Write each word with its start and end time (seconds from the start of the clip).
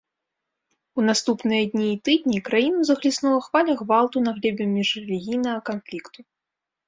У 0.99 1.03
наступныя 1.09 1.63
дні 1.73 1.89
і 1.95 1.97
тыдні 2.09 2.39
краіну 2.47 2.79
захліснула 2.89 3.43
хваля 3.47 3.73
гвалту 3.81 4.17
на 4.29 4.35
глебе 4.37 4.63
міжрэлігійнага 4.75 5.59
канфлікту. 5.71 6.19